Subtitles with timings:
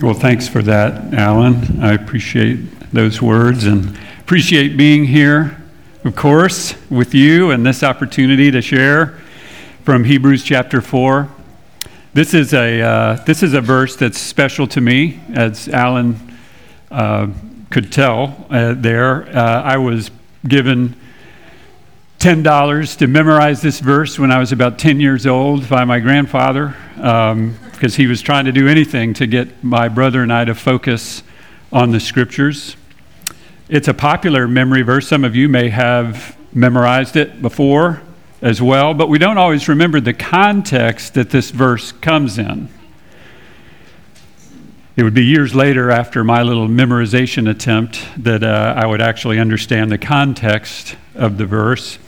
[0.00, 1.82] Well, thanks for that, Alan.
[1.82, 5.60] I appreciate those words and appreciate being here,
[6.04, 9.18] of course, with you and this opportunity to share
[9.82, 11.28] from Hebrews chapter 4.
[12.14, 16.16] This is a, uh, this is a verse that's special to me, as Alan
[16.92, 17.26] uh,
[17.68, 19.26] could tell uh, there.
[19.36, 20.12] Uh, I was
[20.46, 20.94] given
[22.20, 26.76] $10 to memorize this verse when I was about 10 years old by my grandfather.
[27.00, 30.54] Um, because he was trying to do anything to get my brother and I to
[30.56, 31.22] focus
[31.72, 32.76] on the scriptures.
[33.68, 35.06] It's a popular memory verse.
[35.06, 38.02] Some of you may have memorized it before
[38.42, 42.68] as well, but we don't always remember the context that this verse comes in.
[44.96, 49.38] It would be years later, after my little memorization attempt, that uh, I would actually
[49.38, 52.00] understand the context of the verse.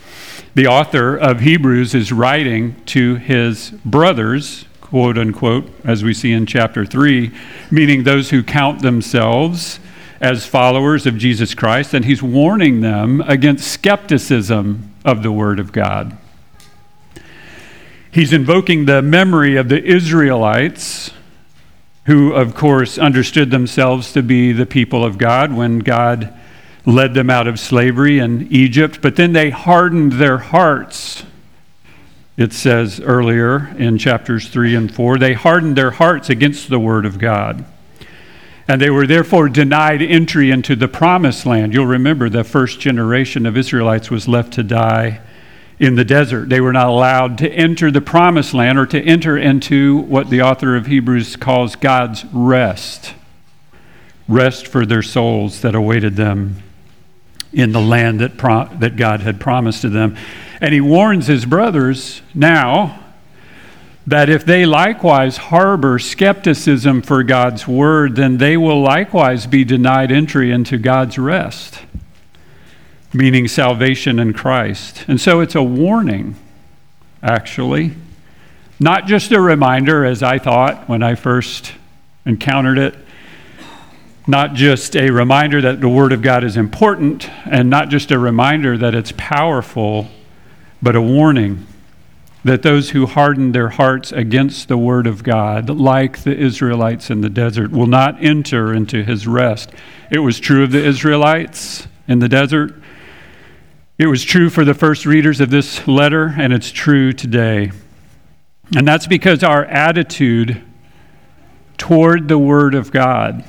[0.53, 6.45] The author of Hebrews is writing to his brothers quote unquote, as we see in
[6.45, 7.31] chapter 3,
[7.71, 9.79] meaning those who count themselves
[10.19, 15.71] as followers of Jesus Christ, and he's warning them against skepticism of the Word of
[15.71, 16.17] God.
[18.11, 21.11] He's invoking the memory of the Israelites,
[22.05, 26.37] who, of course, understood themselves to be the people of God when God
[26.85, 31.23] led them out of slavery in Egypt, but then they hardened their hearts
[32.41, 37.05] it says earlier in chapters 3 and 4 they hardened their hearts against the word
[37.05, 37.65] of God.
[38.67, 41.73] And they were therefore denied entry into the promised land.
[41.73, 45.21] You'll remember the first generation of Israelites was left to die
[45.79, 46.49] in the desert.
[46.49, 50.41] They were not allowed to enter the promised land or to enter into what the
[50.41, 53.15] author of Hebrews calls God's rest
[54.27, 56.63] rest for their souls that awaited them
[57.53, 60.15] in the land that, pro- that God had promised to them.
[60.59, 62.99] And he warns his brothers now
[64.07, 70.11] that if they likewise harbor skepticism for God's word, then they will likewise be denied
[70.11, 71.79] entry into God's rest,
[73.13, 75.05] meaning salvation in Christ.
[75.07, 76.35] And so it's a warning,
[77.21, 77.91] actually.
[78.79, 81.73] Not just a reminder, as I thought when I first
[82.25, 82.95] encountered it,
[84.31, 88.17] not just a reminder that the Word of God is important, and not just a
[88.17, 90.07] reminder that it's powerful
[90.81, 91.67] but a warning
[92.43, 97.21] that those who harden their hearts against the word of God, like the Israelites in
[97.21, 99.69] the desert, will not enter into his rest.
[100.09, 102.73] It was true of the Israelites in the desert.
[103.99, 107.71] It was true for the first readers of this letter, and it's true today.
[108.75, 110.63] And that's because our attitude
[111.77, 113.43] toward the Word of God,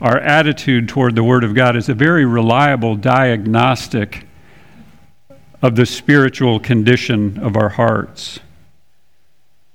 [0.00, 4.26] our attitude toward the Word of God, is a very reliable diagnostic
[5.62, 8.40] of the spiritual condition of our hearts.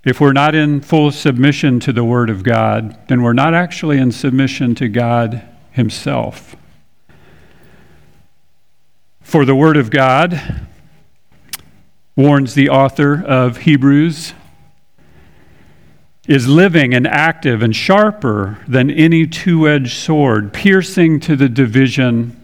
[0.03, 3.97] If we're not in full submission to the Word of God, then we're not actually
[3.97, 6.55] in submission to God Himself.
[9.21, 10.67] For the Word of God,
[12.15, 14.33] warns the author of Hebrews,
[16.27, 22.37] is living and active and sharper than any two edged sword, piercing to the division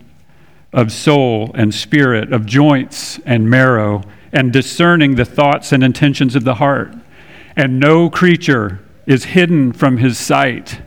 [0.73, 6.43] of soul and spirit, of joints and marrow, and discerning the thoughts and intentions of
[6.43, 6.93] the heart.
[7.55, 10.81] And no creature is hidden from his sight,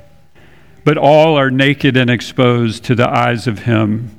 [0.84, 4.16] but all are naked and exposed to the eyes of him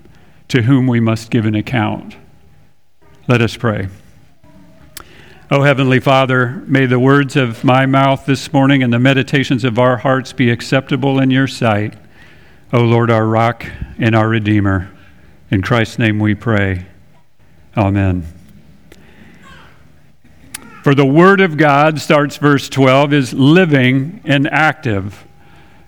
[0.47, 2.15] to whom we must give an account.
[3.27, 3.87] Let us pray.
[5.53, 9.77] O Heavenly Father, may the words of my mouth this morning and the meditations of
[9.77, 11.93] our hearts be acceptable in your sight,
[12.71, 13.65] O Lord, our rock
[13.99, 14.89] and our Redeemer.
[15.49, 16.85] In Christ's name we pray.
[17.75, 18.25] Amen.
[20.85, 25.27] For the Word of God, starts verse 12, is living and active.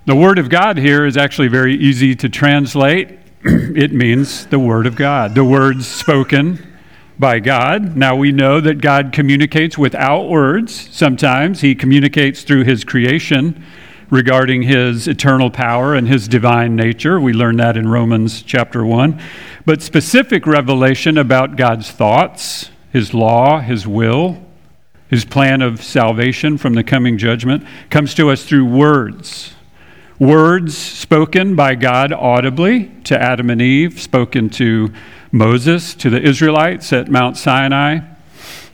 [0.05, 3.17] The Word of God here is actually very easy to translate.
[3.45, 6.72] it means the Word of God, the words spoken
[7.19, 7.95] by God.
[7.95, 13.63] Now we know that God communicates without words sometimes, He communicates through His creation
[14.13, 17.19] regarding his eternal power and his divine nature.
[17.19, 19.19] We learn that in Romans chapter 1.
[19.65, 24.39] But specific revelation about God's thoughts, his law, his will,
[25.09, 29.55] his plan of salvation from the coming judgment comes to us through words.
[30.19, 34.93] Words spoken by God audibly to Adam and Eve, spoken to
[35.35, 38.01] Moses, to the Israelites at Mount Sinai,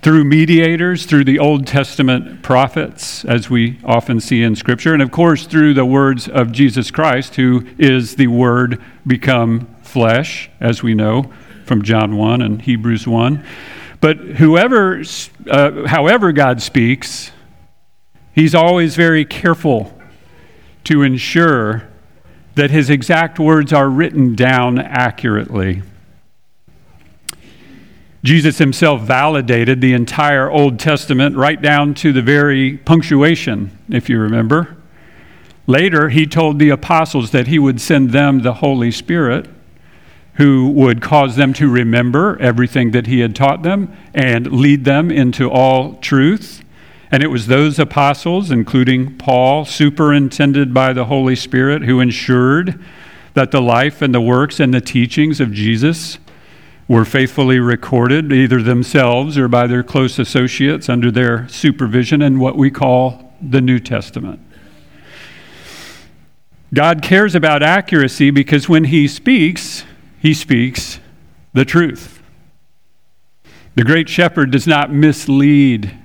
[0.01, 5.09] through mediators, through the Old Testament prophets, as we often see in Scripture, and of
[5.09, 10.93] course through the words of Jesus Christ, who is the Word become flesh, as we
[10.93, 11.31] know
[11.63, 13.41] from John 1 and Hebrews 1.
[14.01, 15.01] But whoever,
[15.49, 17.31] uh, however God speaks,
[18.35, 19.97] he's always very careful
[20.83, 21.87] to ensure
[22.55, 25.83] that his exact words are written down accurately.
[28.23, 34.19] Jesus himself validated the entire Old Testament right down to the very punctuation, if you
[34.19, 34.75] remember.
[35.67, 39.47] Later, he told the apostles that he would send them the Holy Spirit,
[40.33, 45.11] who would cause them to remember everything that he had taught them and lead them
[45.11, 46.63] into all truth.
[47.11, 52.83] And it was those apostles, including Paul, superintended by the Holy Spirit, who ensured
[53.33, 56.17] that the life and the works and the teachings of Jesus
[56.89, 62.57] were faithfully recorded, either themselves or by their close associates under their supervision in what
[62.57, 64.41] we call the New Testament.
[66.73, 69.85] God cares about accuracy because when He speaks,
[70.19, 70.99] He speaks
[71.53, 72.21] the truth.
[73.75, 75.97] The great shepherd does not mislead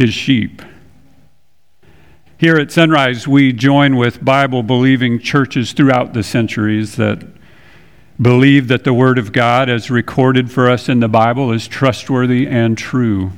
[0.00, 0.62] his sheep.
[2.38, 7.22] Here at Sunrise, we join with Bible believing churches throughout the centuries that
[8.20, 12.46] believe that the Word of God, as recorded for us in the Bible, is trustworthy
[12.46, 13.32] and true.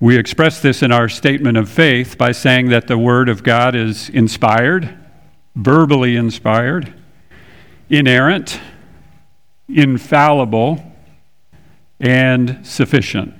[0.00, 3.74] We express this in our statement of faith by saying that the Word of God
[3.74, 4.96] is inspired,
[5.54, 6.92] verbally inspired,
[7.90, 8.58] inerrant,
[9.68, 10.82] infallible,
[12.00, 13.34] and sufficient.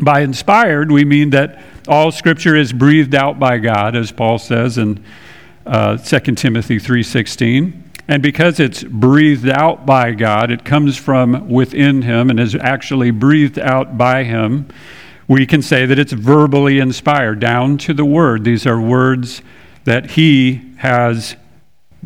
[0.00, 4.78] By inspired, we mean that all Scripture is breathed out by God, as Paul says
[4.78, 5.04] in
[5.66, 7.85] uh, 2 Timothy 3.16.
[8.08, 13.10] And because it's breathed out by God, it comes from within Him and is actually
[13.10, 14.68] breathed out by Him,
[15.28, 18.44] we can say that it's verbally inspired, down to the Word.
[18.44, 19.42] These are words
[19.84, 21.36] that He has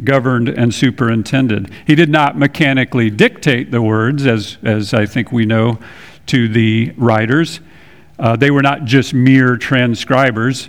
[0.03, 1.71] governed and superintended.
[1.87, 5.79] He did not mechanically dictate the words, as, as I think we know,
[6.27, 7.61] to the writers.
[8.19, 10.69] Uh, they were not just mere transcribers,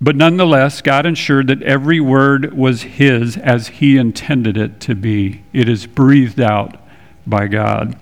[0.00, 5.42] but nonetheless, God ensured that every word was His as He intended it to be.
[5.52, 6.76] It is breathed out
[7.26, 7.98] by God.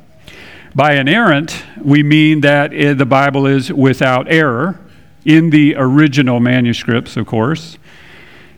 [0.75, 4.79] By inerrant, we mean that eh, the Bible is without error
[5.25, 7.79] in the original manuscripts, of course.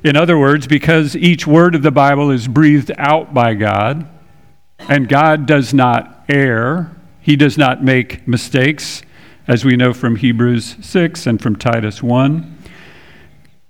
[0.05, 4.07] In other words, because each word of the Bible is breathed out by God,
[4.81, 9.03] and God does not err, He does not make mistakes,
[9.49, 12.60] as we know from Hebrews 6 and from Titus 1.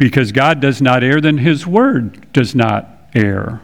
[0.00, 3.60] Because God does not err, then His Word does not err.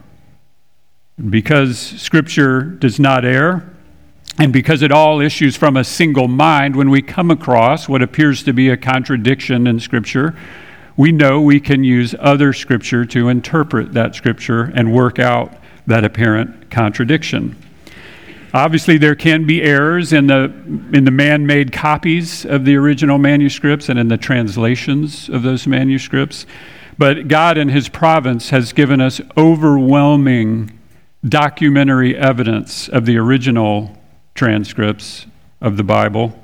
[1.30, 3.72] Because Scripture does not err,
[4.38, 8.42] and because it all issues from a single mind, when we come across what appears
[8.42, 10.36] to be a contradiction in Scripture,
[10.94, 15.54] we know we can use other Scripture to interpret that Scripture and work out
[15.86, 17.56] that apparent contradiction.
[18.56, 20.44] Obviously, there can be errors in the,
[20.94, 25.66] in the man made copies of the original manuscripts and in the translations of those
[25.66, 26.46] manuscripts.
[26.96, 30.72] But God, in His providence, has given us overwhelming
[31.22, 33.94] documentary evidence of the original
[34.34, 35.26] transcripts
[35.60, 36.42] of the Bible,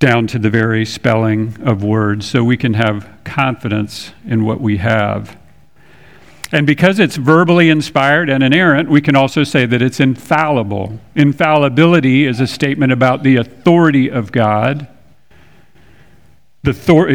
[0.00, 4.76] down to the very spelling of words, so we can have confidence in what we
[4.76, 5.39] have.
[6.52, 10.98] And because it's verbally inspired and inerrant, we can also say that it's infallible.
[11.14, 14.88] Infallibility is a statement about the authority of God,
[16.62, 16.70] the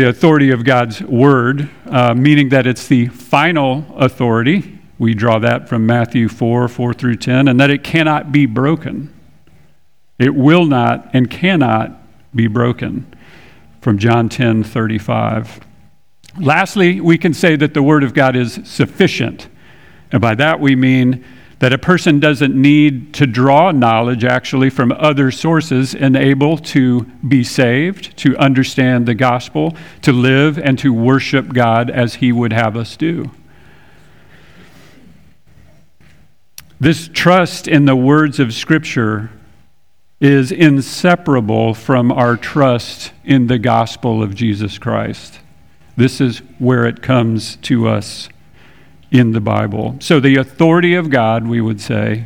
[0.07, 4.79] authority of God's word, uh, meaning that it's the final authority.
[4.97, 9.13] We draw that from Matthew 4 4 through 10, and that it cannot be broken.
[10.17, 11.91] It will not and cannot
[12.33, 13.13] be broken
[13.81, 15.59] from John 10 35.
[16.39, 19.47] Lastly, we can say that the Word of God is sufficient.
[20.11, 21.23] And by that we mean
[21.59, 27.03] that a person doesn't need to draw knowledge actually from other sources and able to
[27.27, 32.51] be saved, to understand the gospel, to live and to worship God as He would
[32.51, 33.31] have us do.
[36.79, 39.31] This trust in the words of Scripture
[40.19, 45.39] is inseparable from our trust in the gospel of Jesus Christ.
[45.97, 48.29] This is where it comes to us
[49.11, 49.95] in the Bible.
[49.99, 52.25] So, the authority of God, we would say,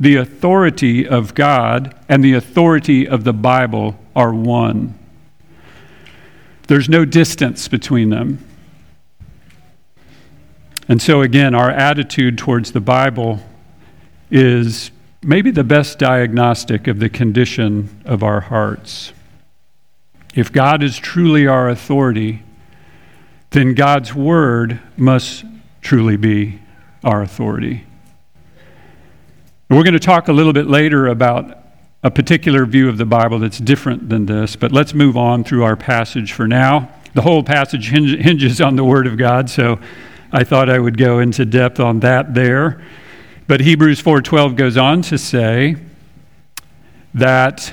[0.00, 4.98] the authority of God and the authority of the Bible are one.
[6.68, 8.44] There's no distance between them.
[10.86, 13.40] And so, again, our attitude towards the Bible
[14.30, 14.90] is
[15.22, 19.12] maybe the best diagnostic of the condition of our hearts.
[20.34, 22.42] If God is truly our authority,
[23.50, 25.44] then God's word must
[25.80, 26.60] truly be
[27.04, 27.84] our authority.
[29.70, 31.58] we're going to talk a little bit later about
[32.02, 35.64] a particular view of the Bible that's different than this, but let's move on through
[35.64, 36.92] our passage for now.
[37.14, 39.78] The whole passage hinges on the Word of God, so
[40.32, 42.82] I thought I would go into depth on that there.
[43.46, 45.76] But Hebrews 4:12 goes on to say
[47.14, 47.72] that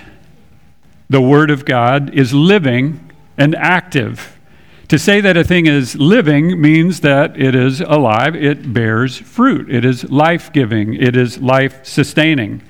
[1.10, 4.35] the word of God is living and active.
[4.90, 9.74] To say that a thing is living means that it is alive, it bears fruit,
[9.74, 12.62] it is life giving, it is life sustaining.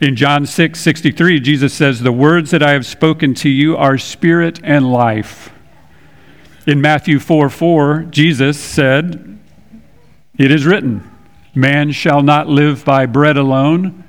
[0.00, 3.96] In John 6 63, Jesus says, The words that I have spoken to you are
[3.96, 5.50] spirit and life.
[6.66, 9.38] In Matthew 4 4, Jesus said,
[10.36, 11.10] It is written,
[11.54, 14.04] Man shall not live by bread alone,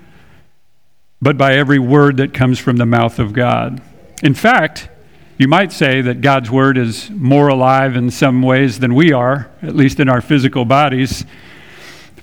[1.21, 3.81] but by every word that comes from the mouth of God.
[4.21, 4.89] In fact,
[5.39, 9.49] you might say that God's word is more alive in some ways than we are,
[9.61, 11.23] at least in our physical bodies.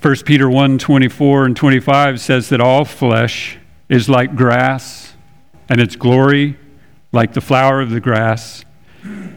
[0.02, 3.56] 1 Peter 1 24 and 25 says that all flesh
[3.88, 5.14] is like grass,
[5.66, 6.58] and its glory
[7.10, 8.66] like the flower of the grass.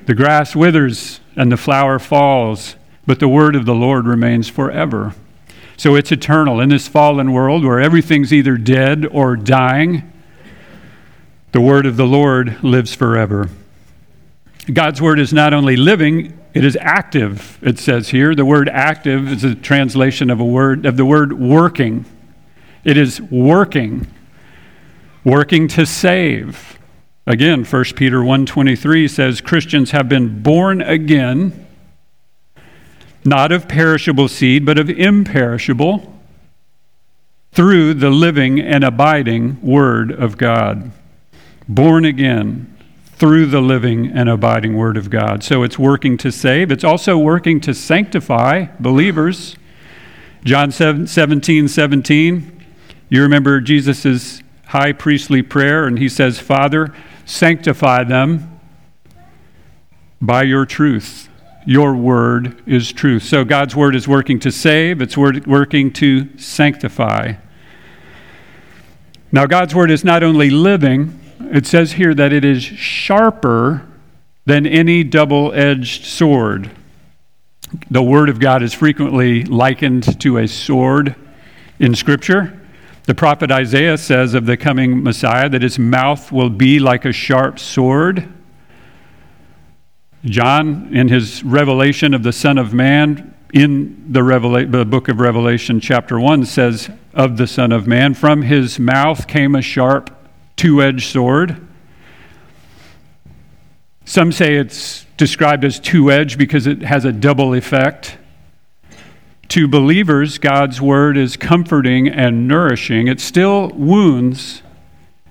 [0.08, 2.76] The grass withers and the flower falls,
[3.08, 5.16] but the word of the Lord remains forever.
[5.78, 6.60] So it's eternal.
[6.60, 10.12] In this fallen world where everything's either dead or dying,
[11.54, 13.48] the word of the Lord lives forever.
[14.74, 18.36] God's word is not only living, it is active, it says here.
[18.36, 22.06] The word active is a translation of a word of the word working.
[22.84, 24.08] It is working,
[25.24, 26.80] working to save.
[27.26, 31.68] Again, 1 Peter 1:23 says Christians have been born again
[33.24, 36.16] not of perishable seed but of imperishable
[37.52, 40.92] through the living and abiding word of God.
[41.68, 42.76] Born again
[43.20, 45.44] through the living and abiding word of God.
[45.44, 49.56] So it's working to save, it's also working to sanctify believers.
[50.44, 52.66] John 17, 17,
[53.10, 56.94] you remember Jesus' high priestly prayer, and he says, Father,
[57.30, 58.60] Sanctify them
[60.20, 61.30] by your truth.
[61.64, 63.22] Your word is truth.
[63.22, 67.34] So God's word is working to save, it's working to sanctify.
[69.32, 73.86] Now, God's word is not only living, it says here that it is sharper
[74.46, 76.72] than any double edged sword.
[77.92, 81.16] The word of God is frequently likened to a sword
[81.80, 82.60] in Scripture.
[83.04, 87.12] The prophet Isaiah says of the coming Messiah that his mouth will be like a
[87.12, 88.28] sharp sword.
[90.26, 95.20] John, in his revelation of the Son of Man, in the, Revela- the book of
[95.20, 100.16] Revelation, chapter 1, says of the Son of Man, from his mouth came a sharp,
[100.60, 101.56] two edged sword.
[104.04, 108.18] Some say it's described as two edged because it has a double effect.
[109.48, 113.08] To believers, God's word is comforting and nourishing.
[113.08, 114.62] It still wounds,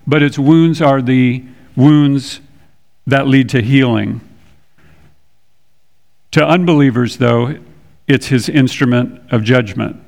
[0.06, 1.44] but its wounds are the
[1.76, 2.40] wounds
[3.06, 4.22] that lead to healing.
[6.30, 7.58] To unbelievers, though,
[8.06, 10.02] it's his instrument of judgment,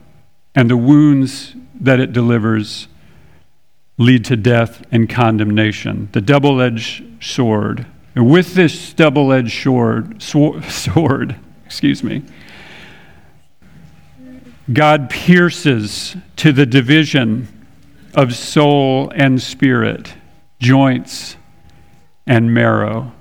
[0.55, 2.89] and the wounds that it delivers
[4.01, 6.09] lead to death and condemnation.
[6.13, 7.87] The double edged sword.
[8.15, 12.23] And with this double edged sword, sword, excuse me,
[14.73, 17.47] God pierces to the division
[18.15, 20.15] of soul and spirit,
[20.59, 21.37] joints
[22.27, 23.13] and marrow.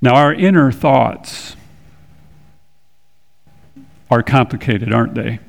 [0.00, 1.56] Now, our inner thoughts
[4.10, 5.40] are complicated, aren't they?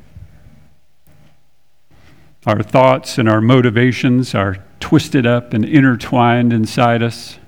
[2.46, 7.40] Our thoughts and our motivations are twisted up and intertwined inside us.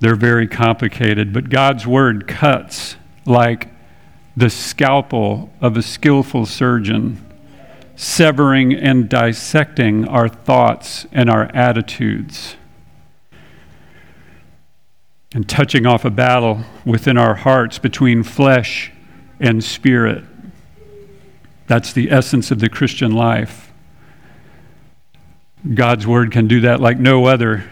[0.00, 3.68] They're very complicated, but God's word cuts like
[4.36, 7.24] the scalpel of a skillful surgeon,
[7.96, 12.56] severing and dissecting our thoughts and our attitudes,
[15.32, 18.92] and touching off a battle within our hearts between flesh
[19.40, 20.24] and spirit.
[21.66, 23.72] That's the essence of the Christian life.
[25.72, 27.64] God's word can do that like no other.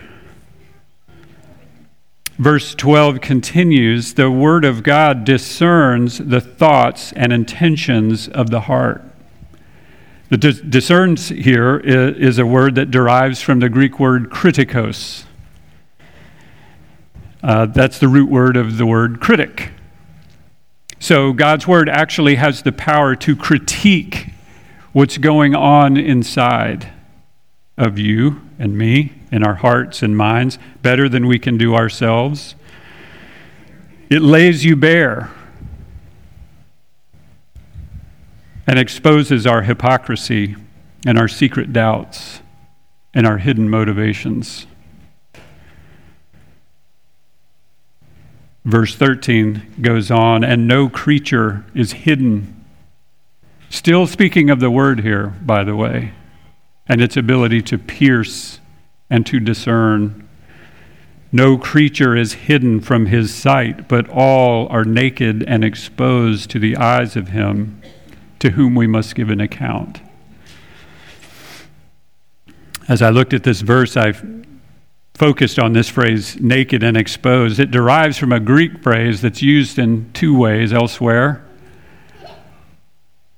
[2.39, 9.05] Verse 12 continues The Word of God discerns the thoughts and intentions of the heart.
[10.31, 15.25] The dis- discerns here is a word that derives from the Greek word kritikos.
[17.43, 19.73] Uh, that's the root word of the word critic.
[21.03, 24.29] So God's word actually has the power to critique
[24.93, 26.93] what's going on inside
[27.77, 32.55] of you and me in our hearts and minds better than we can do ourselves.
[34.11, 35.29] It lays you bare
[38.69, 40.55] and exposes our hypocrisy
[41.05, 42.43] and our secret doubts
[43.13, 44.69] and our hidden motivations.
[48.65, 52.65] Verse 13 goes on, and no creature is hidden.
[53.69, 56.13] Still speaking of the word here, by the way,
[56.87, 58.61] and its ability to pierce
[59.11, 60.29] and to discern.
[61.33, 66.77] No creature is hidden from his sight, but all are naked and exposed to the
[66.77, 67.81] eyes of him
[68.39, 70.01] to whom we must give an account.
[72.89, 74.13] As I looked at this verse, I
[75.15, 77.61] focused on this phrase, naked and exposed.
[77.61, 81.45] It derives from a Greek phrase that's used in two ways elsewhere.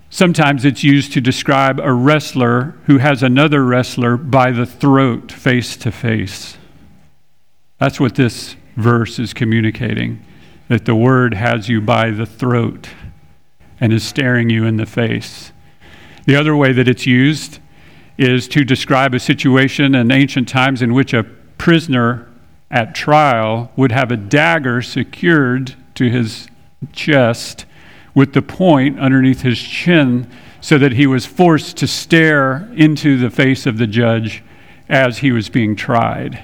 [0.09, 5.77] Sometimes it's used to describe a wrestler who has another wrestler by the throat, face
[5.79, 6.57] to face.
[7.79, 10.25] That's what this verse is communicating
[10.69, 12.89] that the word has you by the throat
[13.81, 15.53] and is staring you in the face.
[16.27, 17.59] The other way that it's used
[18.17, 21.27] is to describe a situation in ancient times in which a
[21.65, 22.29] prisoner
[22.71, 26.47] at trial would have a dagger secured to his
[26.93, 27.65] chest
[28.15, 30.31] with the point underneath his chin
[30.61, 34.43] so that he was forced to stare into the face of the judge
[34.91, 36.39] as he was being tried.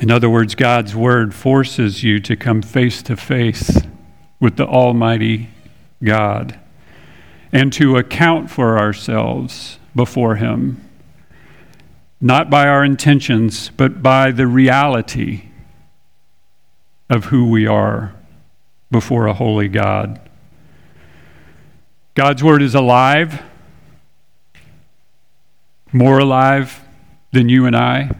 [0.00, 3.82] In other words, God's word forces you to come face to face
[4.40, 5.50] with the Almighty
[6.02, 6.58] God
[7.52, 10.80] and to account for ourselves before Him,
[12.20, 15.50] not by our intentions, but by the reality
[17.10, 18.14] of who we are
[18.90, 20.20] before a holy God.
[22.14, 23.42] God's Word is alive,
[25.92, 26.80] more alive
[27.32, 28.10] than you and I.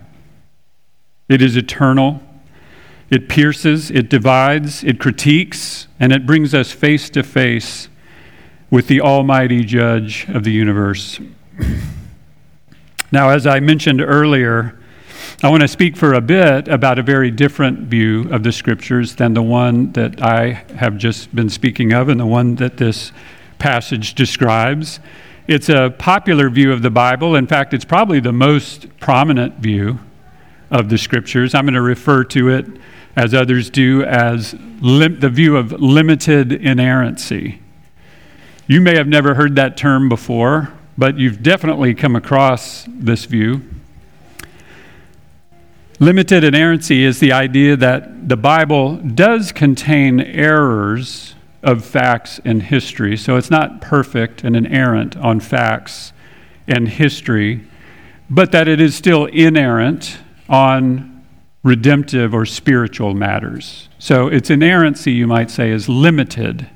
[1.29, 2.23] It is eternal.
[3.09, 7.89] It pierces, it divides, it critiques, and it brings us face to face
[8.69, 11.21] with the Almighty Judge of the universe.
[13.13, 14.77] Now, as I mentioned earlier,
[15.43, 19.15] I want to speak for a bit about a very different view of the Scriptures
[19.15, 23.13] than the one that I have just been speaking of and the one that this
[23.59, 24.99] passage describes.
[25.47, 27.37] It's a popular view of the Bible.
[27.37, 30.01] In fact, it's probably the most prominent view
[30.71, 31.55] of the Scriptures.
[31.55, 32.67] I'm going to refer to it,
[33.15, 37.61] as others do, as lim- the view of limited inerrancy.
[38.67, 43.63] You may have never heard that term before, but you've definitely come across this view.
[45.99, 53.17] Limited inerrancy is the idea that the Bible does contain errors of facts and history.
[53.17, 56.13] So it's not perfect and inerrant on facts
[56.69, 57.65] and history,
[58.29, 61.25] but that it is still inerrant on
[61.63, 63.89] redemptive or spiritual matters.
[63.99, 66.69] So its inerrancy, you might say, is limited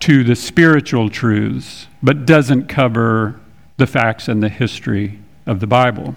[0.00, 3.38] to the spiritual truths, but doesn't cover
[3.76, 6.16] the facts and the history of the Bible.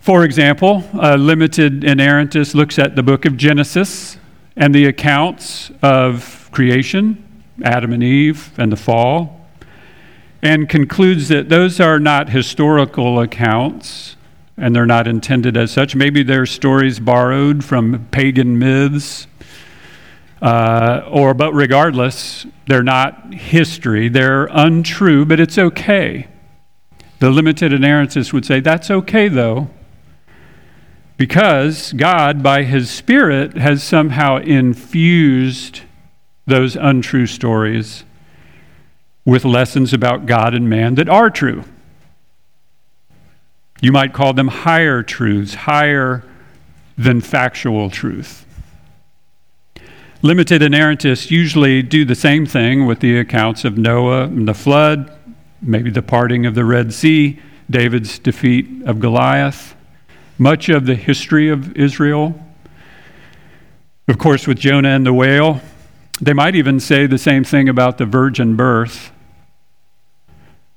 [0.00, 4.18] For example, a limited inerrantist looks at the book of Genesis
[4.56, 7.24] and the accounts of creation,
[7.62, 9.40] Adam and Eve, and the fall,
[10.42, 14.16] and concludes that those are not historical accounts
[14.56, 15.96] and they're not intended as such.
[15.96, 19.26] Maybe they're stories borrowed from pagan myths
[20.44, 24.10] uh, or, but regardless, they're not history.
[24.10, 26.28] They're untrue, but it's okay.
[27.18, 29.70] The limited inerrantists would say that's okay, though,
[31.16, 35.80] because God, by His Spirit, has somehow infused
[36.46, 38.04] those untrue stories
[39.24, 41.64] with lessons about God and man that are true.
[43.80, 46.22] You might call them higher truths, higher
[46.98, 48.43] than factual truth.
[50.24, 55.12] Limited inerrantists usually do the same thing with the accounts of Noah and the flood,
[55.60, 59.76] maybe the parting of the Red Sea, David's defeat of Goliath,
[60.38, 62.42] much of the history of Israel.
[64.08, 65.60] Of course, with Jonah and the whale,
[66.22, 69.12] they might even say the same thing about the virgin birth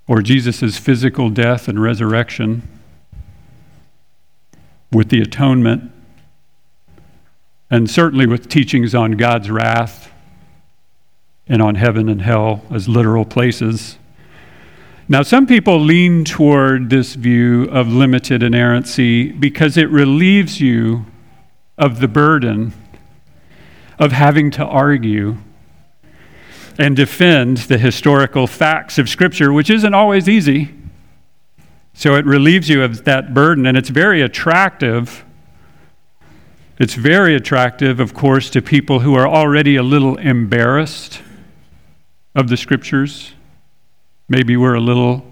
[0.10, 2.67] or Jesus' physical death and resurrection
[4.91, 5.93] with the atonement
[7.69, 10.12] and certainly with teachings on God's wrath
[11.47, 13.97] and on heaven and hell as literal places.
[15.10, 21.06] Now, some people lean toward this view of limited inerrancy because it relieves you
[21.77, 22.73] of the burden
[23.99, 25.38] of having to argue
[26.77, 30.73] and defend the historical facts of Scripture, which isn't always easy.
[31.93, 35.25] So it relieves you of that burden, and it's very attractive
[36.79, 41.21] it's very attractive, of course, to people who are already a little embarrassed
[42.35, 43.33] of the scriptures.
[44.29, 45.25] Maybe we're a little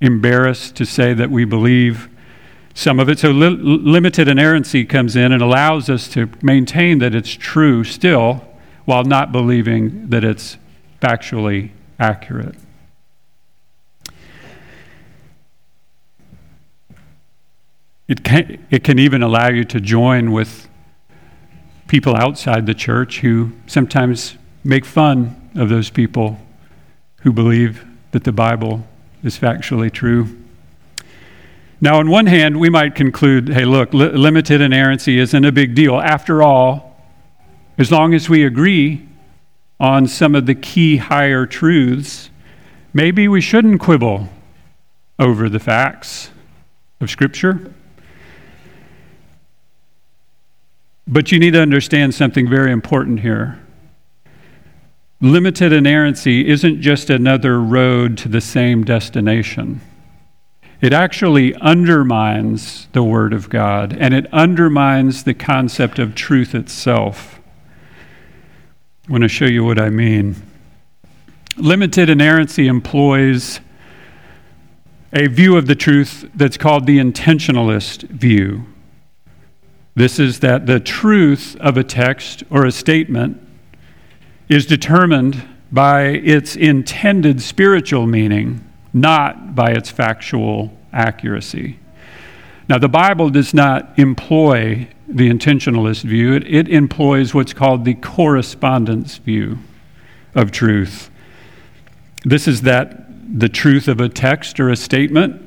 [0.00, 2.08] embarrassed to say that we believe
[2.72, 3.18] some of it.
[3.18, 8.46] So li- limited inerrancy comes in and allows us to maintain that it's true still
[8.86, 10.56] while not believing that it's
[11.02, 12.54] factually accurate.
[18.08, 20.68] It can, it can even allow you to join with
[21.88, 26.38] people outside the church who sometimes make fun of those people
[27.22, 28.86] who believe that the Bible
[29.22, 30.36] is factually true.
[31.80, 35.74] Now, on one hand, we might conclude hey, look, li- limited inerrancy isn't a big
[35.74, 36.00] deal.
[36.00, 36.96] After all,
[37.78, 39.06] as long as we agree
[39.78, 42.30] on some of the key higher truths,
[42.94, 44.28] maybe we shouldn't quibble
[45.18, 46.30] over the facts
[47.00, 47.72] of Scripture.
[51.06, 53.60] But you need to understand something very important here.
[55.20, 59.80] Limited inerrancy isn't just another road to the same destination.
[60.80, 67.40] It actually undermines the Word of God and it undermines the concept of truth itself.
[69.08, 70.36] I want to show you what I mean.
[71.56, 73.60] Limited inerrancy employs
[75.12, 78.66] a view of the truth that's called the intentionalist view.
[79.96, 83.40] This is that the truth of a text or a statement
[84.46, 91.78] is determined by its intended spiritual meaning, not by its factual accuracy.
[92.68, 97.94] Now, the Bible does not employ the intentionalist view, it, it employs what's called the
[97.94, 99.58] correspondence view
[100.34, 101.10] of truth.
[102.24, 103.06] This is that
[103.38, 105.42] the truth of a text or a statement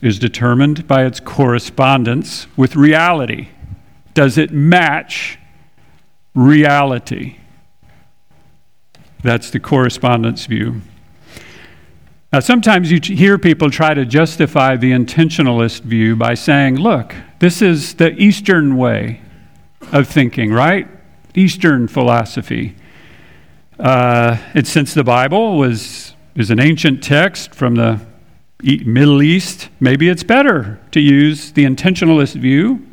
[0.00, 3.48] is determined by its correspondence with reality.
[4.18, 5.38] Does it match
[6.34, 7.36] reality?
[9.22, 10.80] That's the correspondence view.
[12.32, 17.62] Now, sometimes you hear people try to justify the intentionalist view by saying, look, this
[17.62, 19.20] is the Eastern way
[19.92, 20.88] of thinking, right?
[21.36, 22.74] Eastern philosophy.
[23.78, 28.00] Uh, it's since the Bible was is an ancient text from the
[28.64, 32.84] Middle East, maybe it's better to use the intentionalist view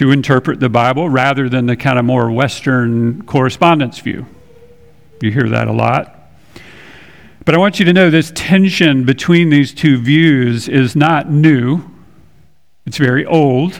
[0.00, 4.24] to interpret the Bible rather than the kind of more Western correspondence view.
[5.20, 6.32] You hear that a lot.
[7.44, 11.82] But I want you to know this tension between these two views is not new,
[12.86, 13.78] it's very old.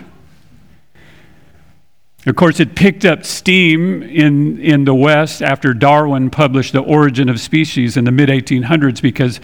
[2.26, 7.30] Of course, it picked up steam in, in the West after Darwin published The Origin
[7.30, 9.40] of Species in the mid 1800s because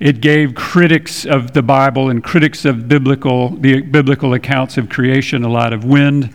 [0.00, 5.44] it gave critics of the Bible and critics of biblical, the biblical accounts of creation
[5.44, 6.34] a lot of wind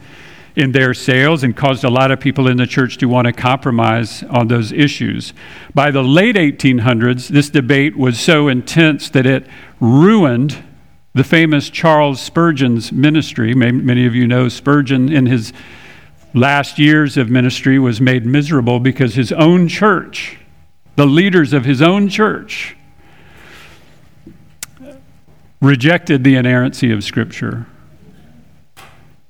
[0.55, 3.33] in their sails and caused a lot of people in the church to want to
[3.33, 5.33] compromise on those issues.
[5.73, 9.47] By the late 1800s, this debate was so intense that it
[9.79, 10.63] ruined
[11.15, 13.55] the famous Charles Spurgeon's ministry.
[13.55, 15.53] Many of you know Spurgeon in his
[16.33, 20.37] last years of ministry was made miserable because his own church,
[20.97, 22.75] the leaders of his own church,
[25.65, 27.65] rejected the inerrancy of Scripture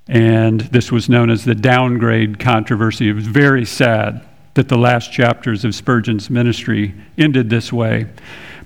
[0.08, 3.10] and this was known as the downgrade controversy.
[3.10, 8.08] It was very sad that the last chapters of Spurgeon's ministry ended this way.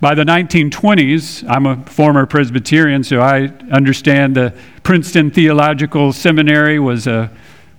[0.01, 4.53] By the 1920s, I'm a former Presbyterian, so I understand the
[4.83, 7.31] Princeton Theological Seminary was a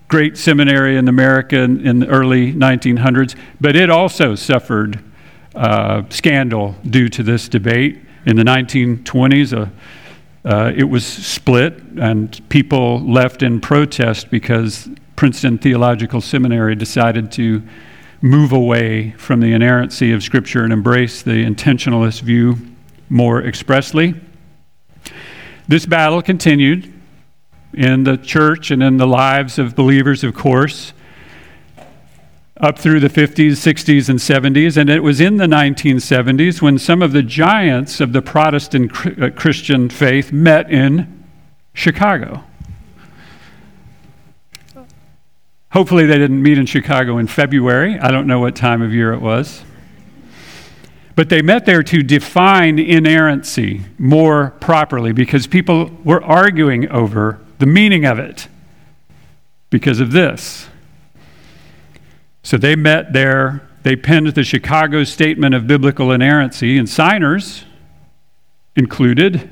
[0.09, 5.03] great seminary in America in, in the early 1900s, but it also suffered
[5.55, 8.01] uh, scandal due to this debate.
[8.27, 9.71] In the 1920s, a
[10.45, 17.63] uh, it was split, and people left in protest because Princeton Theological Seminary decided to
[18.23, 22.57] move away from the inerrancy of Scripture and embrace the intentionalist view
[23.11, 24.15] more expressly.
[25.69, 26.91] This battle continued
[27.75, 30.95] in the church and in the lives of believers, of course
[32.61, 34.77] up through the 50s, 60s, and 70s.
[34.77, 39.31] And it was in the 1970s when some of the giants of the Protestant uh,
[39.31, 41.25] Christian faith met in
[41.73, 42.45] Chicago.
[45.73, 47.99] Hopefully, they didn't meet in Chicago in February.
[47.99, 49.63] I don't know what time of year it was.
[51.15, 57.67] But they met there to define inerrancy more properly because people were arguing over the
[57.67, 58.49] meaning of it
[59.69, 60.70] because of this.
[62.43, 63.69] So they met there.
[63.83, 67.65] They penned the Chicago Statement of Biblical Inerrancy, and signers
[68.77, 69.51] included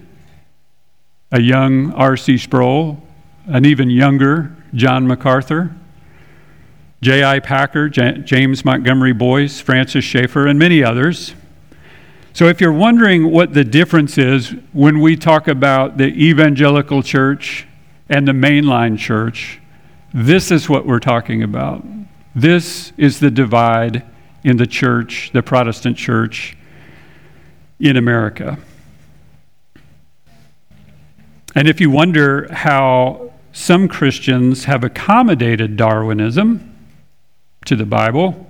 [1.32, 2.38] a young R.C.
[2.38, 3.02] Sproul,
[3.46, 5.74] an even younger John MacArthur,
[7.00, 7.40] J.I.
[7.40, 11.34] Packer, J- James Montgomery Boice, Francis Schaeffer, and many others.
[12.32, 17.66] So, if you're wondering what the difference is when we talk about the evangelical church
[18.08, 19.60] and the mainline church,
[20.12, 21.84] this is what we're talking about.
[22.40, 24.04] This is the divide
[24.44, 26.56] in the church, the Protestant church
[27.80, 28.56] in America.
[31.56, 36.76] And if you wonder how some Christians have accommodated Darwinism
[37.64, 38.48] to the Bible,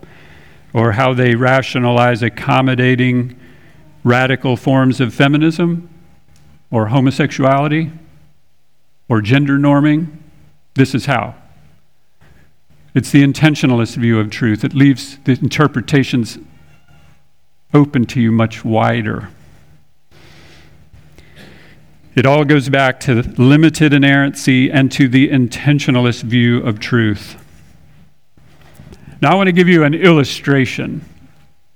[0.75, 3.41] or how they rationalize accommodating
[4.05, 5.89] radical forms of feminism
[6.71, 7.91] or homosexuality
[9.09, 10.09] or gender norming.
[10.75, 11.37] This is how.
[12.99, 14.65] It's the intentionalist view of truth.
[14.65, 16.37] It leaves the interpretations
[17.73, 19.29] open to you much wider.
[22.17, 27.41] It all goes back to limited inerrancy and to the intentionalist view of truth.
[29.23, 31.05] Now, I want to give you an illustration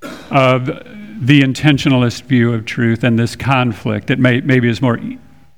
[0.03, 4.99] of the intentionalist view of truth and this conflict that may, maybe is more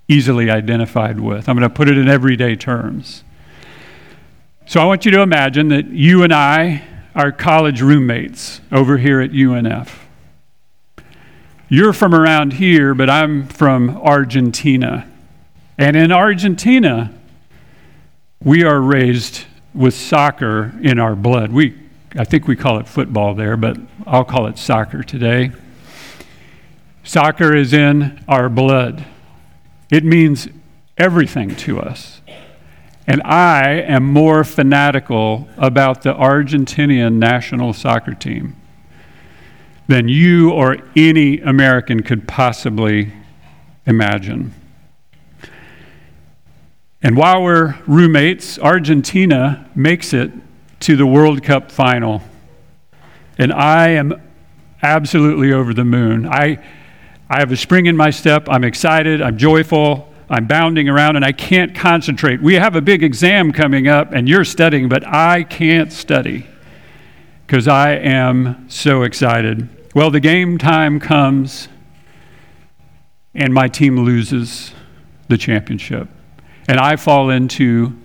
[0.08, 1.48] easily identified with.
[1.48, 3.24] I'm going to put it in everyday terms.
[4.66, 6.82] So I want you to imagine that you and I
[7.14, 9.90] are college roommates over here at UNF.
[11.68, 15.06] You're from around here, but I'm from Argentina.
[15.76, 17.12] And in Argentina,
[18.42, 21.52] we are raised with soccer in our blood.
[21.52, 21.78] We
[22.16, 25.50] I think we call it football there, but I'll call it soccer today.
[27.02, 29.04] Soccer is in our blood,
[29.90, 30.48] it means
[30.96, 32.20] everything to us.
[33.06, 38.56] And I am more fanatical about the Argentinian national soccer team
[39.86, 43.12] than you or any American could possibly
[43.86, 44.54] imagine.
[47.02, 50.32] And while we're roommates, Argentina makes it
[50.80, 52.22] to the World Cup final.
[53.36, 54.22] And I am
[54.82, 56.26] absolutely over the moon.
[56.26, 56.64] I,
[57.28, 58.48] I have a spring in my step.
[58.48, 59.20] I'm excited.
[59.20, 60.13] I'm joyful.
[60.34, 62.42] I'm bounding around and I can't concentrate.
[62.42, 66.46] We have a big exam coming up and you're studying, but I can't study
[67.46, 69.68] because I am so excited.
[69.94, 71.68] Well, the game time comes
[73.34, 74.72] and my team loses
[75.28, 76.08] the championship.
[76.66, 77.96] And I fall into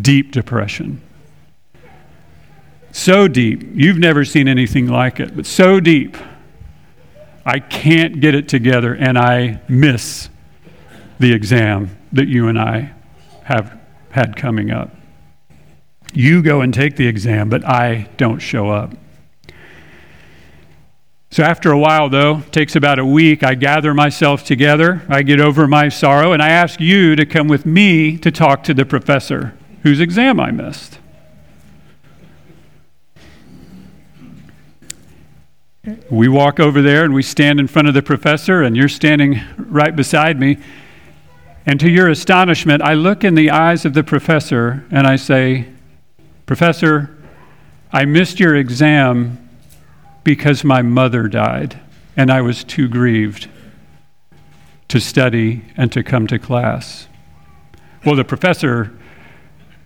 [0.00, 1.02] deep depression
[2.94, 3.64] so deep.
[3.74, 6.16] You've never seen anything like it, but so deep.
[7.44, 10.28] I can't get it together, and I miss
[11.18, 12.92] the exam that you and I
[13.44, 13.78] have
[14.10, 14.90] had coming up.
[16.12, 18.92] You go and take the exam, but I don't show up.
[21.30, 25.40] So after a while, though, takes about a week, I gather myself together, I get
[25.40, 28.84] over my sorrow, and I ask you to come with me to talk to the
[28.84, 30.98] professor whose exam I missed.
[36.10, 39.40] we walk over there and we stand in front of the professor, and you're standing
[39.58, 40.58] right beside me.
[41.66, 45.68] And to your astonishment, I look in the eyes of the professor and I say,
[46.46, 47.10] Professor,
[47.90, 49.48] I missed your exam
[50.24, 51.78] because my mother died,
[52.16, 53.48] and I was too grieved
[54.88, 57.08] to study and to come to class.
[58.04, 58.92] Well, the professor,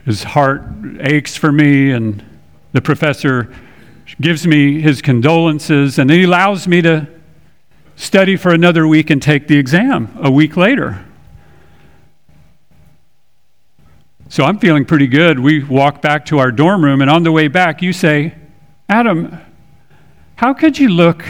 [0.05, 0.63] his heart
[1.01, 2.25] aches for me, and
[2.73, 3.55] the professor
[4.21, 7.07] gives me his condolences, and he allows me to
[7.95, 11.05] study for another week and take the exam a week later.
[14.31, 15.41] So I'm feeling pretty good.
[15.41, 18.35] We walk back to our dorm room, and on the way back, you say,
[18.89, 19.39] Adam,
[20.37, 21.25] how could you look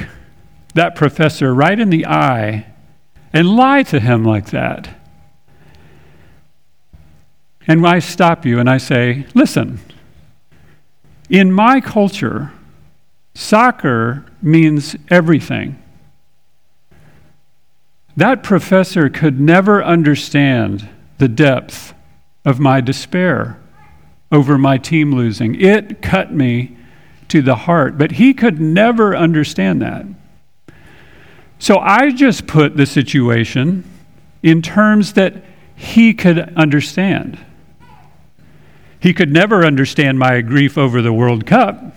[0.74, 2.66] that professor right in the eye
[3.32, 4.88] and lie to him like that?
[7.68, 9.78] And I stop you and I say, listen,
[11.28, 12.52] in my culture,
[13.34, 15.80] Soccer means everything.
[18.16, 21.94] That professor could never understand the depth
[22.48, 23.58] of my despair
[24.30, 25.61] over my team losing.
[25.61, 26.76] It cut me
[27.28, 30.06] to the heart, but he could never understand that.
[31.58, 33.84] So I just put the situation
[34.42, 37.38] in terms that he could understand.
[39.00, 41.94] He could never understand my grief over the World Cup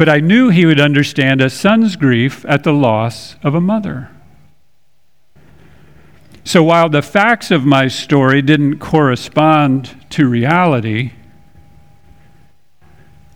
[0.00, 4.08] but I knew he would understand a son's grief at the loss of a mother.
[6.50, 11.12] So while the facts of my story didn't correspond to reality,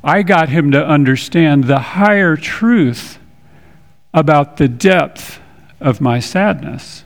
[0.02, 3.20] I got him to understand the higher truth
[4.12, 5.38] about the depth
[5.78, 7.04] of my sadness.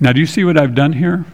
[0.00, 1.24] Now, do you see what I've done here?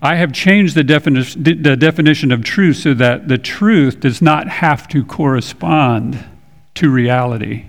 [0.00, 4.48] I have changed the, defini- the definition of truth so that the truth does not
[4.48, 6.24] have to correspond
[6.76, 7.66] to reality.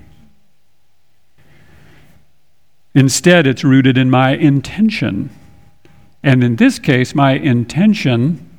[2.96, 5.30] Instead, it's rooted in my intention.
[6.22, 8.50] And in this case, my intention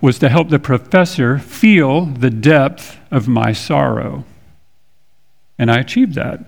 [0.00, 4.24] was to help the professor feel the depth of my sorrow.
[5.58, 6.40] And I achieved that.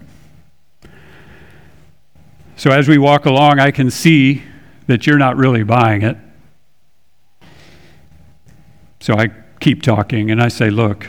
[2.56, 4.42] So as we walk along, I can see
[4.86, 6.16] that you're not really buying it.
[9.00, 9.28] So I
[9.60, 11.08] keep talking and I say, Look,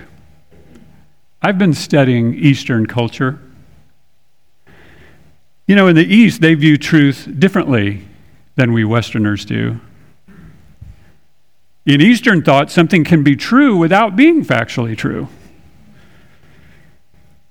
[1.41, 3.39] I've been studying Eastern culture.
[5.65, 8.05] You know, in the East, they view truth differently
[8.55, 9.79] than we Westerners do.
[11.85, 15.27] In Eastern thought, something can be true without being factually true.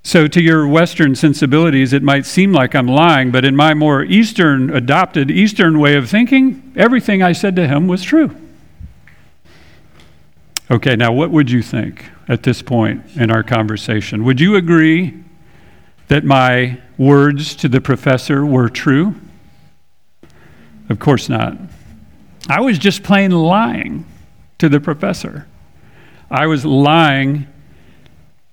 [0.05, 4.03] So, to your Western sensibilities, it might seem like I'm lying, but in my more
[4.03, 8.35] Eastern, adopted Eastern way of thinking, everything I said to him was true.
[10.69, 14.23] Okay, now what would you think at this point in our conversation?
[14.25, 15.23] Would you agree
[16.07, 19.15] that my words to the professor were true?
[20.89, 21.57] Of course not.
[22.49, 24.05] I was just plain lying
[24.59, 25.47] to the professor.
[26.29, 27.47] I was lying.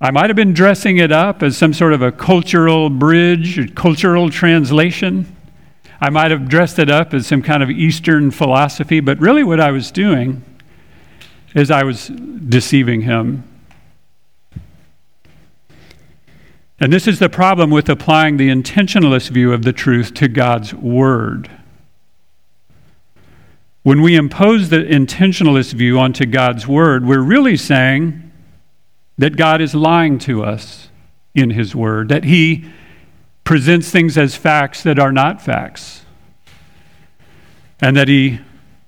[0.00, 3.68] I might have been dressing it up as some sort of a cultural bridge, a
[3.68, 5.36] cultural translation.
[6.00, 9.60] I might have dressed it up as some kind of Eastern philosophy, but really what
[9.60, 10.42] I was doing
[11.54, 13.44] is I was deceiving him.
[16.80, 20.72] And this is the problem with applying the intentionalist view of the truth to God's
[20.72, 21.50] Word.
[23.82, 28.32] When we impose the intentionalist view onto God's Word, we're really saying
[29.18, 30.88] that God is lying to us
[31.34, 32.64] in His Word, that He
[33.44, 36.06] presents things as facts that are not facts,
[37.80, 38.40] and that He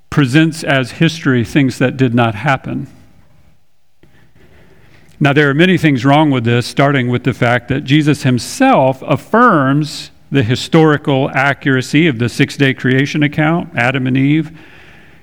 [0.09, 2.87] presents as history things that did not happen.
[5.22, 9.02] Now, there are many things wrong with this, starting with the fact that Jesus himself
[9.02, 14.50] affirms the historical accuracy of the six day creation account Adam and Eve,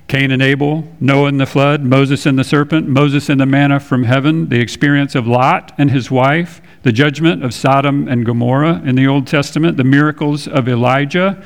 [0.07, 3.77] Cain and Abel, Noah and the flood, Moses and the serpent, Moses and the manna
[3.77, 8.81] from heaven, the experience of Lot and his wife, the judgment of Sodom and Gomorrah
[8.85, 11.43] in the Old Testament, the miracles of Elijah.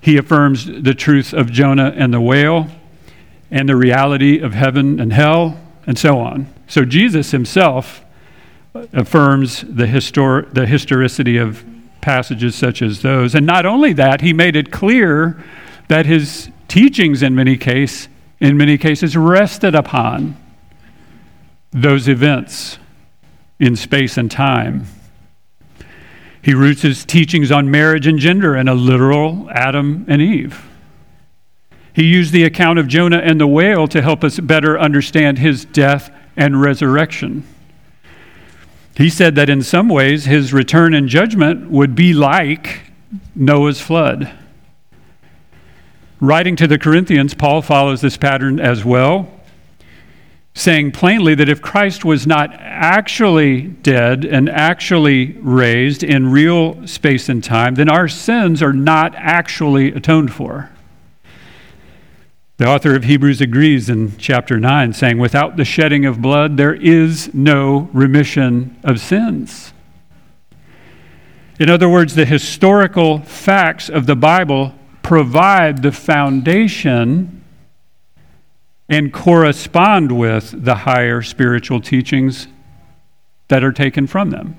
[0.00, 2.68] He affirms the truth of Jonah and the whale,
[3.50, 6.52] and the reality of heaven and hell, and so on.
[6.66, 8.04] So Jesus himself
[8.74, 11.64] affirms the, histor- the historicity of
[12.00, 13.34] passages such as those.
[13.34, 15.42] And not only that, he made it clear
[15.88, 18.08] that his teachings in many, case,
[18.40, 20.36] in many cases rested upon
[21.70, 22.78] those events
[23.58, 24.86] in space and time.
[26.42, 30.68] He roots his teachings on marriage and gender in a literal Adam and Eve.
[31.94, 35.64] He used the account of Jonah and the whale to help us better understand his
[35.64, 37.44] death and resurrection.
[38.96, 42.92] He said that in some ways his return and judgment would be like
[43.34, 44.32] Noah's flood.
[46.20, 49.28] Writing to the Corinthians, Paul follows this pattern as well
[50.54, 57.28] saying plainly that if Christ was not actually dead and actually raised in real space
[57.28, 60.70] and time, then our sins are not actually atoned for.
[62.62, 66.74] The author of Hebrews agrees in chapter 9, saying, Without the shedding of blood, there
[66.76, 69.72] is no remission of sins.
[71.58, 77.42] In other words, the historical facts of the Bible provide the foundation
[78.88, 82.46] and correspond with the higher spiritual teachings
[83.48, 84.56] that are taken from them.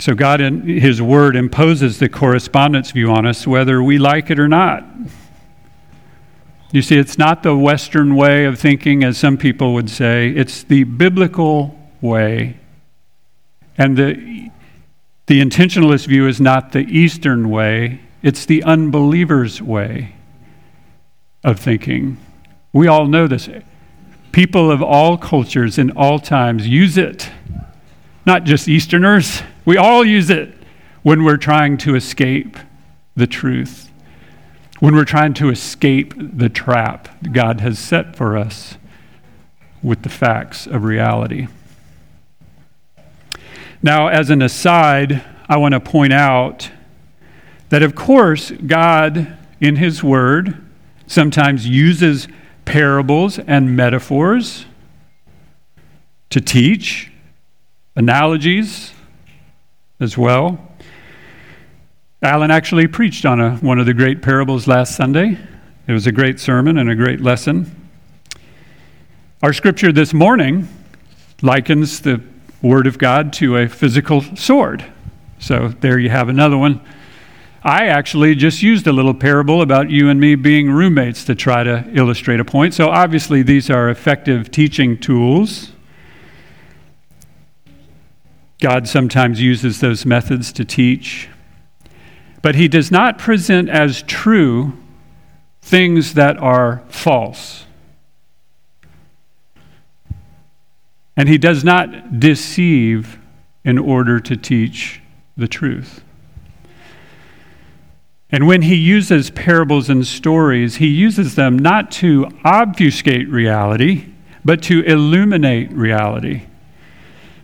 [0.00, 4.40] So, God in His Word imposes the correspondence view on us, whether we like it
[4.40, 4.84] or not.
[6.72, 10.64] You see, it's not the Western way of thinking, as some people would say, it's
[10.64, 12.58] the biblical way.
[13.78, 14.50] And the,
[15.26, 20.14] the intentionalist view is not the Eastern way, it's the unbeliever's way
[21.44, 22.18] of thinking.
[22.72, 23.48] We all know this.
[24.32, 27.30] People of all cultures in all times use it.
[28.26, 30.52] Not just Easterners, we all use it
[31.02, 32.56] when we're trying to escape
[33.14, 33.85] the truth,
[34.80, 38.76] when we're trying to escape the trap God has set for us
[39.82, 41.48] with the facts of reality.
[43.82, 46.70] Now, as an aside, I want to point out
[47.68, 50.64] that, of course, God, in His Word,
[51.06, 52.26] sometimes uses
[52.64, 54.66] parables and metaphors
[56.30, 57.12] to teach,
[57.94, 58.92] analogies
[60.00, 60.65] as well.
[62.26, 65.38] Alan actually preached on a, one of the great parables last Sunday
[65.86, 67.88] It was a great sermon and a great lesson.
[69.44, 70.66] Our scripture this morning
[71.40, 72.20] likens the
[72.62, 74.84] Word of God to a physical sword.
[75.38, 76.80] So there you have another one.
[77.62, 81.62] I actually just used a little parable about you and me being roommates to try
[81.62, 82.74] to illustrate a point.
[82.74, 85.70] So obviously, these are effective teaching tools.
[88.58, 91.28] God sometimes uses those methods to teach.
[92.46, 94.72] But He does not present as true
[95.62, 97.64] things that are false.
[101.16, 103.18] And He does not deceive
[103.64, 105.02] in order to teach
[105.36, 106.04] the truth.
[108.30, 114.12] And when he uses parables and stories, he uses them not to obfuscate reality,
[114.44, 116.45] but to illuminate reality.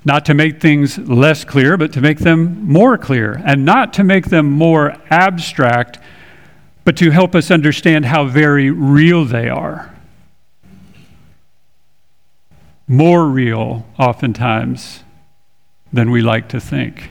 [0.05, 3.41] Not to make things less clear, but to make them more clear.
[3.45, 5.99] And not to make them more abstract,
[6.85, 9.95] but to help us understand how very real they are.
[12.89, 15.05] More real, oftentimes,
[15.93, 17.11] than we like to think.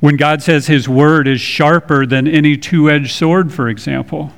[0.00, 4.32] When God says his word is sharper than any two edged sword, for example,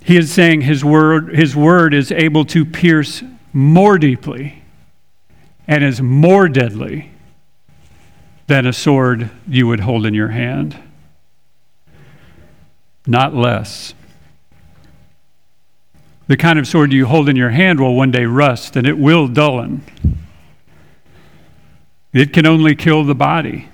[0.00, 4.62] he is saying his word, his word is able to pierce more deeply
[5.66, 7.10] and is more deadly
[8.46, 10.78] than a sword you would hold in your hand.
[13.06, 13.94] Not less.
[16.28, 18.98] The kind of sword you hold in your hand will one day rust and it
[18.98, 19.84] will dullen.
[22.12, 23.68] It can only kill the body.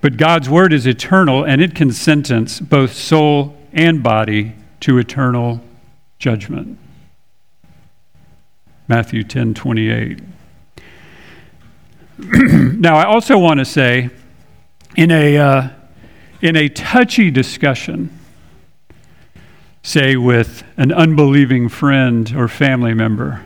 [0.00, 5.60] But God's word is eternal and it can sentence both soul and body to eternal
[6.18, 6.78] judgment.
[8.86, 10.20] Matthew 10 28.
[12.18, 14.10] now, I also want to say,
[14.96, 15.68] in a, uh,
[16.42, 18.16] in a touchy discussion,
[19.82, 23.42] say with an unbelieving friend or family member,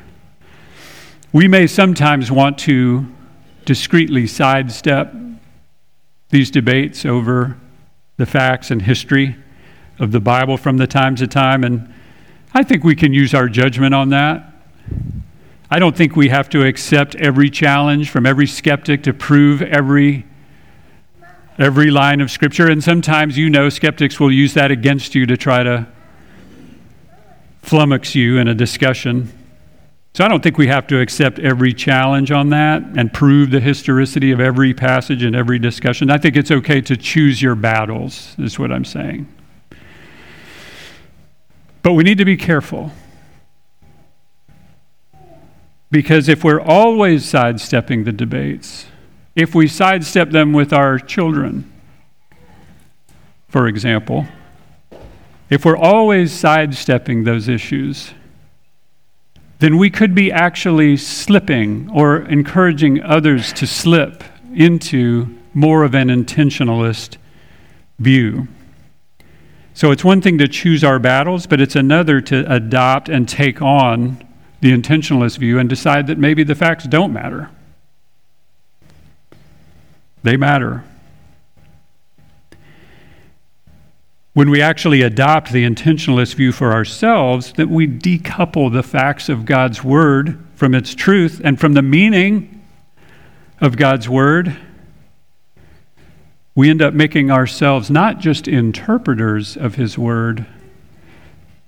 [1.32, 3.06] we may sometimes want to
[3.64, 5.14] discreetly sidestep
[6.30, 7.56] these debates over
[8.16, 9.36] the facts and history
[9.98, 11.92] of the Bible from the time to time, and
[12.54, 14.52] I think we can use our judgment on that.
[15.70, 20.24] I don't think we have to accept every challenge from every skeptic to prove every
[21.58, 25.36] every line of scripture and sometimes you know skeptics will use that against you to
[25.36, 25.86] try to
[27.62, 29.30] flummox you in a discussion.
[30.14, 33.60] So I don't think we have to accept every challenge on that and prove the
[33.60, 36.10] historicity of every passage and every discussion.
[36.10, 39.28] I think it's okay to choose your battles, is what I'm saying.
[41.82, 42.90] But we need to be careful.
[45.90, 48.86] Because if we're always sidestepping the debates,
[49.34, 51.70] if we sidestep them with our children,
[53.48, 54.26] for example,
[55.48, 58.12] if we're always sidestepping those issues,
[59.60, 64.22] then we could be actually slipping or encouraging others to slip
[64.54, 67.16] into more of an intentionalist
[67.98, 68.46] view.
[69.72, 73.62] So it's one thing to choose our battles, but it's another to adopt and take
[73.62, 74.27] on
[74.60, 77.50] the intentionalist view and decide that maybe the facts don't matter.
[80.22, 80.84] They matter.
[84.38, 89.44] when we actually adopt the intentionalist view for ourselves, that we decouple the facts of
[89.44, 92.64] God's word from its truth and from the meaning
[93.60, 94.56] of God's word,
[96.54, 100.46] we end up making ourselves not just interpreters of his word,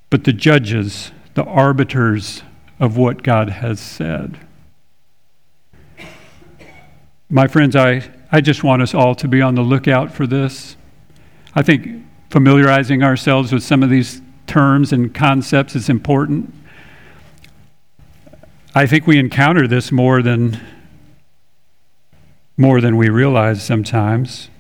[0.08, 2.44] but the judges, the arbiters
[2.80, 4.38] of what God has said.
[7.28, 8.02] My friends, I,
[8.32, 10.76] I just want us all to be on the lookout for this.
[11.54, 16.52] I think familiarizing ourselves with some of these terms and concepts is important.
[18.74, 20.60] I think we encounter this more than
[22.56, 24.50] more than we realize sometimes.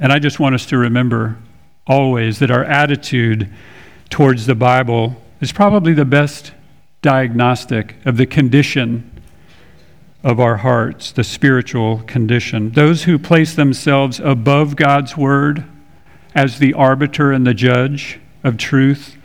[0.00, 1.38] And I just want us to remember
[1.86, 3.48] always that our attitude
[4.10, 6.52] towards the Bible is probably the best
[7.02, 9.10] diagnostic of the condition
[10.24, 12.70] of our hearts, the spiritual condition.
[12.70, 15.64] Those who place themselves above God's word
[16.34, 19.16] as the arbiter and the judge of truth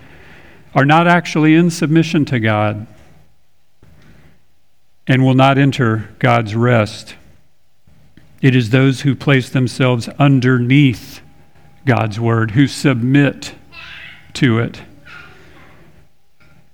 [0.76, 2.88] are not actually in submission to God
[5.07, 7.15] and will not enter God's rest.
[8.41, 11.21] It is those who place themselves underneath
[11.86, 13.55] God's word, who submit
[14.34, 14.82] to it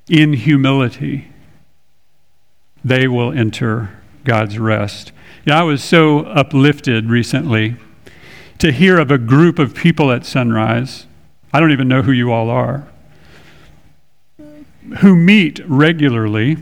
[0.10, 1.28] in humility.
[2.84, 5.12] They will enter God's rest.
[5.45, 7.76] You know, I was so uplifted recently
[8.57, 11.05] to hear of a group of people at sunrise.
[11.53, 12.88] I don't even know who you all are,
[14.99, 16.57] who meet regularly.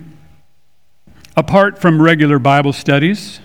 [1.35, 3.39] Apart from regular Bible studies,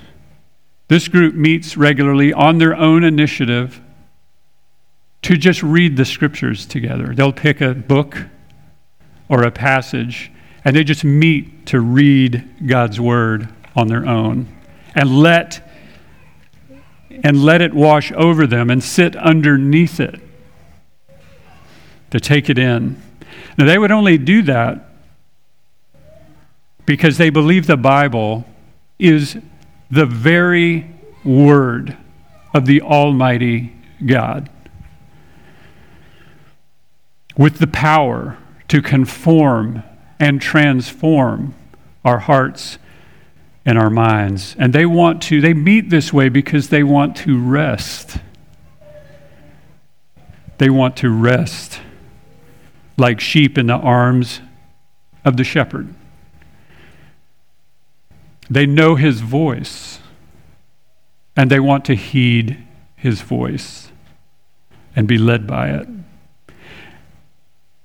[0.89, 3.81] this group meets regularly on their own initiative
[5.23, 7.15] to just read the scriptures together.
[7.15, 8.27] They'll pick a book
[9.33, 10.31] or a passage
[10.63, 14.47] and they just meet to read God's word on their own
[14.95, 15.67] and let
[17.25, 20.21] and let it wash over them and sit underneath it
[22.11, 23.01] to take it in.
[23.57, 24.91] Now they would only do that
[26.85, 28.45] because they believe the Bible
[28.99, 29.39] is
[29.91, 30.91] the very
[31.25, 31.97] word
[32.53, 33.73] of the Almighty
[34.05, 34.51] God
[37.35, 38.37] with the power
[38.73, 39.83] to conform
[40.19, 41.55] and transform
[42.07, 42.79] our hearts
[43.67, 44.57] and our minds.
[44.59, 48.17] And they want to, they meet this way because they want to rest.
[50.57, 51.83] They want to rest
[52.97, 54.41] like sheep in the arms
[55.23, 55.95] of the shepherd.
[58.49, 59.99] They know his voice
[61.37, 62.57] and they want to heed
[62.97, 63.93] his voice
[64.97, 65.87] and be led by it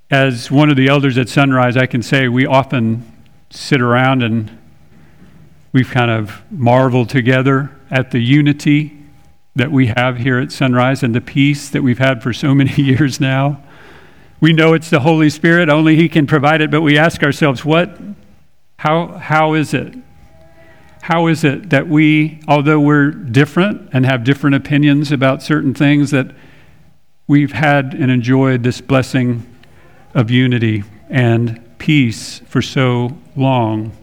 [0.10, 3.12] as one of the elders at Sunrise, I can say we often
[3.50, 4.58] sit around and
[5.74, 8.98] we've kind of marveled together at the unity
[9.56, 12.74] that we have here at Sunrise and the peace that we've had for so many
[12.82, 13.62] years now.
[14.40, 17.66] We know it's the Holy Spirit, only He can provide it, but we ask ourselves,
[17.66, 18.00] what,
[18.78, 19.94] how, how is it?
[21.02, 26.12] How is it that we, although we're different and have different opinions about certain things,
[26.12, 26.34] that
[27.28, 29.46] we've had and enjoyed this blessing
[30.18, 33.96] of unity and peace for so long.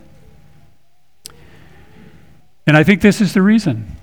[2.68, 3.96] And I think this is the reason.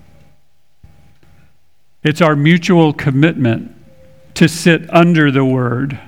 [2.04, 3.74] It's our mutual commitment
[4.34, 5.98] to sit under the Word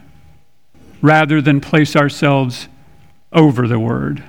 [1.01, 2.69] rather than place ourselves
[3.33, 4.23] over the Word.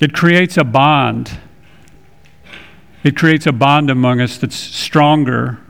[0.00, 1.38] It creates a bond.
[3.02, 5.60] It creates a bond among us that's stronger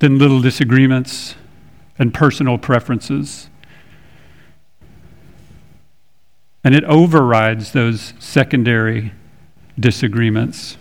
[0.00, 1.34] than little disagreements
[1.98, 3.48] and personal preferences.
[6.64, 9.12] And it overrides those secondary
[9.78, 10.76] disagreements.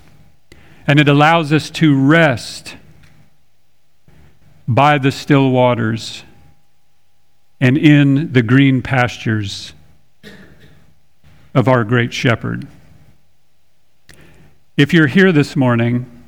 [0.87, 2.75] And it allows us to rest
[4.67, 6.23] by the still waters
[7.59, 9.73] and in the green pastures
[11.53, 12.67] of our great shepherd.
[14.77, 16.23] If you're here this morning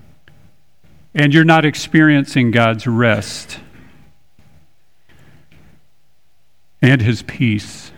[1.16, 3.60] and you're not experiencing God's rest,
[6.84, 7.92] and his peace.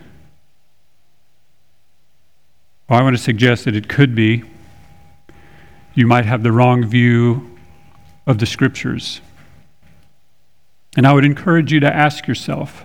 [2.88, 4.44] Well, I want to suggest that it could be
[5.94, 7.58] you might have the wrong view
[8.26, 9.20] of the scriptures.
[10.96, 12.84] And I would encourage you to ask yourself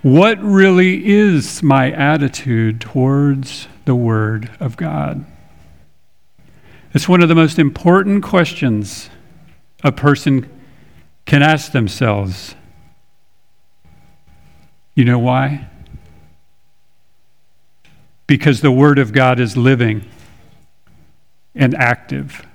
[0.00, 5.26] what really is my attitude towards the Word of God?
[6.94, 9.10] It's one of the most important questions
[9.82, 10.48] a person
[11.26, 12.54] can ask themselves
[14.94, 15.68] you know why?
[18.26, 20.04] Because the Word of God is living
[21.54, 22.46] and active.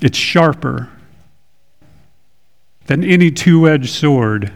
[0.00, 0.90] It's sharper
[2.86, 4.52] than any two edged sword,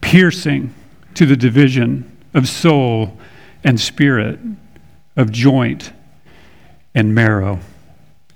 [0.00, 0.74] piercing
[1.14, 3.18] to the division of soul
[3.64, 4.38] and spirit,
[5.16, 5.92] of joint
[6.94, 7.60] and marrow,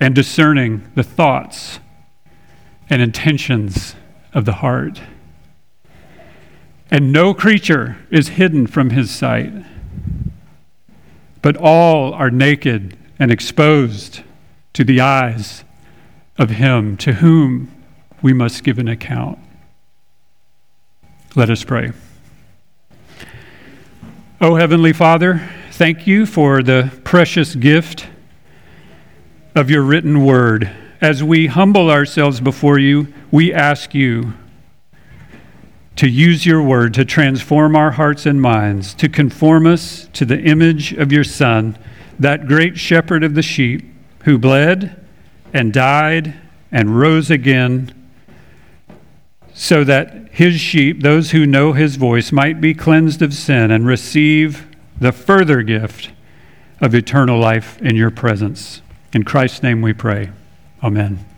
[0.00, 1.78] and discerning the thoughts
[2.90, 3.94] and intentions
[4.34, 5.00] of the heart
[6.92, 9.50] and no creature is hidden from his sight.
[11.40, 14.20] But all are naked and exposed
[14.74, 15.64] to the eyes
[16.36, 17.74] of him to whom
[18.20, 19.38] we must give an account.
[21.34, 21.92] Let us pray.
[24.42, 28.06] O Heavenly Father, thank you for the precious gift
[29.54, 30.70] of your written word.
[31.00, 34.34] As we humble ourselves before you, we ask you
[35.96, 40.40] to use your word to transform our hearts and minds, to conform us to the
[40.40, 41.76] image of your Son,
[42.18, 43.84] that great shepherd of the sheep
[44.24, 45.04] who bled
[45.52, 46.34] and died
[46.70, 47.92] and rose again,
[49.54, 53.86] so that his sheep, those who know his voice, might be cleansed of sin and
[53.86, 54.66] receive
[54.98, 56.10] the further gift
[56.80, 58.80] of eternal life in your presence.
[59.12, 60.30] In Christ's name we pray.
[60.82, 61.31] Amen.